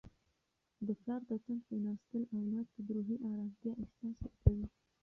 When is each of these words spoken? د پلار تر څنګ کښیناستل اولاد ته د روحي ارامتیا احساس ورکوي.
د 0.85 0.87
پلار 1.01 1.21
تر 1.27 1.37
څنګ 1.45 1.59
کښیناستل 1.65 2.21
اولاد 2.35 2.65
ته 2.73 2.79
د 2.85 2.89
روحي 2.95 3.15
ارامتیا 3.25 3.71
احساس 3.81 4.15
ورکوي. 4.21 4.65